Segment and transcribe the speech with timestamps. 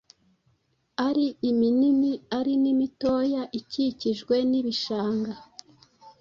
[1.07, 5.33] ari iminini ari n’imitoya ikikijwe n’ibishanga.